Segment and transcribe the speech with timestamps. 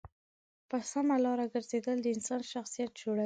[0.69, 3.19] په سمه لاره گرځېدل د انسان شخصیت جوړوي.